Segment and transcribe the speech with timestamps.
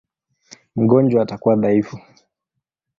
[0.75, 1.95] Mgonjwa atakuwa dhaifu.